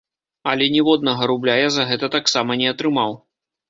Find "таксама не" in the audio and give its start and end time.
2.19-2.77